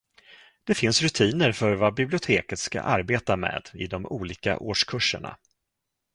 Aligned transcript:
Det 0.63 0.75
finns 0.75 1.01
rutiner 1.01 1.51
för 1.51 1.73
vad 1.73 1.93
biblioteket 1.93 2.59
ska 2.59 2.81
arbeta 2.81 3.35
med 3.37 3.69
i 3.73 3.87
de 3.87 4.05
olika 4.05 4.57
årskurserna. 4.59 5.37